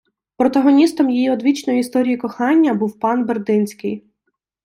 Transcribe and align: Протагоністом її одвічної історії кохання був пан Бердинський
Протагоністом 0.37 1.09
її 1.09 1.31
одвічної 1.31 1.79
історії 1.79 2.17
кохання 2.17 2.73
був 2.73 2.99
пан 2.99 3.25
Бердинський 3.25 4.05